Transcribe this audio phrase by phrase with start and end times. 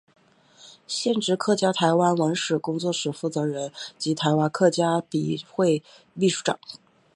[0.87, 5.83] 现职客家台湾文史工作室负责人及台湾客家笔会
[6.15, 6.59] 秘书长。